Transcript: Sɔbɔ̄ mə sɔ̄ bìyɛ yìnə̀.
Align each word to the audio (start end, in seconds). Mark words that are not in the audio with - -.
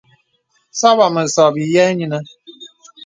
Sɔbɔ̄ 0.79 1.09
mə 1.13 1.21
sɔ̄ 1.33 1.47
bìyɛ 1.55 1.83
yìnə̀. 1.97 2.23